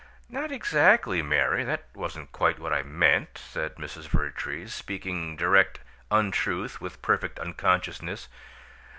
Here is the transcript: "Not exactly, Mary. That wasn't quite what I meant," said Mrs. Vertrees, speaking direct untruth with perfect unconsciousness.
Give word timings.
"Not 0.29 0.51
exactly, 0.51 1.21
Mary. 1.21 1.63
That 1.63 1.83
wasn't 1.93 2.31
quite 2.31 2.57
what 2.57 2.73
I 2.73 2.81
meant," 2.81 3.37
said 3.37 3.75
Mrs. 3.75 4.07
Vertrees, 4.07 4.73
speaking 4.73 5.35
direct 5.35 5.77
untruth 6.09 6.81
with 6.81 7.03
perfect 7.03 7.37
unconsciousness. 7.37 8.27